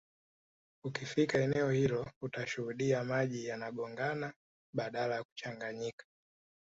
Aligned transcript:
Ukifika 0.83 1.37
eneo 1.39 1.71
hilo 1.71 2.07
utashuhudia 2.21 3.03
maji 3.03 3.45
yanagongana 3.45 4.33
badala 4.75 5.15
ya 5.15 5.23
kuchanganyika 5.23 6.05